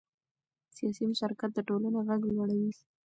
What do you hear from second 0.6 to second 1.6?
سیاسي مشارکت د